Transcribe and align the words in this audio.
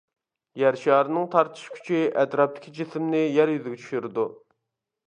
يەر 0.61 0.77
شارىنىڭ 0.83 1.27
تارتىش 1.35 1.67
كۈچى 1.75 2.01
ئەتراپتىكى 2.23 2.75
جىسىمنى 2.81 3.25
يەر 3.39 3.57
يۈزىگە 3.59 3.81
چۈشۈرىدۇ. 3.85 4.29